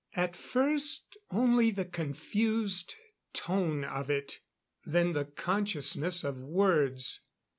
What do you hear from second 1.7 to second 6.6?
confused tone of it. Then the consciousness of